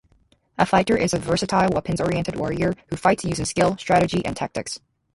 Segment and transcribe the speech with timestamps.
[0.57, 4.79] A fighter is a versatile, weapons-oriented warrior who fights using skill, strategy and tactics.